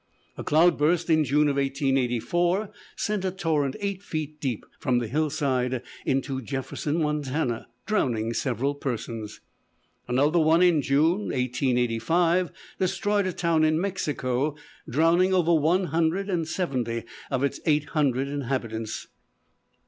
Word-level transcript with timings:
A 0.35 0.43
cloud 0.43 0.79
burst 0.79 1.11
in 1.11 1.23
June, 1.23 1.45
1884, 1.45 2.71
sent 2.95 3.23
a 3.23 3.29
torrent 3.29 3.75
eight 3.79 4.01
feet 4.01 4.39
deep 4.41 4.65
from 4.79 4.97
the 4.97 5.07
hillside 5.07 5.83
into 6.07 6.41
Jefferson, 6.41 7.03
Montana, 7.03 7.67
drowning 7.85 8.33
several 8.33 8.73
persons. 8.73 9.41
Another 10.07 10.39
one 10.39 10.63
in 10.63 10.81
June, 10.81 11.25
1885, 11.27 12.51
destroyed 12.79 13.27
a 13.27 13.31
town 13.31 13.63
in 13.63 13.79
Mexico, 13.79 14.55
drowning 14.89 15.35
over 15.35 15.53
one 15.53 15.83
hundred 15.83 16.31
and 16.31 16.47
seventy 16.47 17.03
of 17.29 17.43
its 17.43 17.59
eight 17.67 17.89
hundred 17.89 18.27
inhabitants. 18.27 19.05